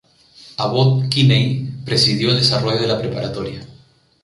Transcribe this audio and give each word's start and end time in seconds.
Abbot 0.57 1.09
Kinney 1.11 1.83
presidió 1.85 2.31
el 2.31 2.37
desarrollo 2.37 2.81
de 2.81 2.87
la 2.87 2.97
preparatoria. 2.99 3.63